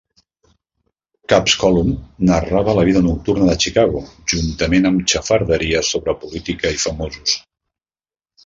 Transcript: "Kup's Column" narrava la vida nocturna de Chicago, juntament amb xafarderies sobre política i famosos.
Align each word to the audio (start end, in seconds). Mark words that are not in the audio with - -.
"Kup's 1.33 1.53
Column" 1.63 1.91
narrava 2.29 2.75
la 2.79 2.85
vida 2.89 3.03
nocturna 3.09 3.49
de 3.51 3.57
Chicago, 3.65 4.03
juntament 4.33 4.91
amb 4.91 5.05
xafarderies 5.15 5.93
sobre 5.95 6.19
política 6.25 6.73
i 6.79 6.81
famosos. 6.87 7.37